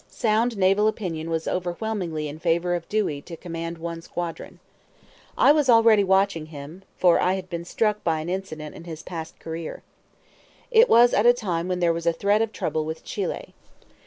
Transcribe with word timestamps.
Sound 0.09 0.57
naval 0.57 0.87
opinion 0.87 1.29
was 1.29 1.47
overwhelmingly 1.47 2.27
in 2.27 2.39
favor 2.39 2.73
of 2.73 2.89
Dewey 2.89 3.21
to 3.21 3.37
command 3.37 3.77
one 3.77 4.01
squadron. 4.01 4.59
I 5.37 5.51
was 5.51 5.69
already 5.69 6.03
watching 6.03 6.47
him, 6.47 6.81
for 6.97 7.19
I 7.21 7.33
had 7.35 7.51
been 7.51 7.65
struck 7.65 8.03
by 8.03 8.19
an 8.19 8.27
incident 8.27 8.73
in 8.73 8.85
his 8.85 9.03
past 9.03 9.37
career. 9.39 9.83
It 10.71 10.89
was 10.89 11.13
at 11.13 11.27
a 11.27 11.33
time 11.33 11.67
when 11.67 11.81
there 11.81 11.93
was 11.93 12.07
threat 12.19 12.41
of 12.41 12.51
trouble 12.51 12.83
with 12.83 13.03
Chile. 13.03 13.53